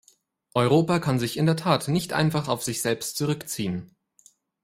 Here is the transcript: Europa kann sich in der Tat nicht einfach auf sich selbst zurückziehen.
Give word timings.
Europa 0.55 0.97
kann 0.97 1.19
sich 1.19 1.37
in 1.37 1.45
der 1.45 1.55
Tat 1.57 1.87
nicht 1.87 2.11
einfach 2.11 2.47
auf 2.47 2.63
sich 2.63 2.81
selbst 2.81 3.17
zurückziehen. 3.17 3.95